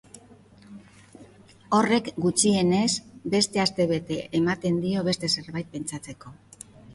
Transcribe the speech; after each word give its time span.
Horrek 1.79 2.09
gutxienez 2.25 2.87
beste 3.35 3.61
astebete 3.65 4.19
ematen 4.41 4.81
dio 4.87 5.05
beste 5.11 5.31
zerbait 5.37 5.71
pentsatzeko. 5.77 6.35